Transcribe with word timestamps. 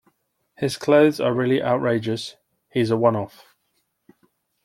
His 0.57 0.77
clothes 0.77 1.19
are 1.19 1.31
really 1.31 1.61
outrageous. 1.61 2.35
He's 2.71 2.89
a 2.89 2.97
one-off 2.97 3.45